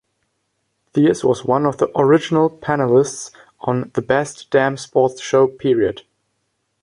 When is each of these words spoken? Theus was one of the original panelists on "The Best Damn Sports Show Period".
Theus 0.95 1.23
was 1.23 1.45
one 1.45 1.63
of 1.67 1.77
the 1.77 1.91
original 1.95 2.49
panelists 2.49 3.29
on 3.59 3.91
"The 3.93 4.01
Best 4.01 4.49
Damn 4.49 4.75
Sports 4.75 5.21
Show 5.21 5.45
Period". 5.45 6.07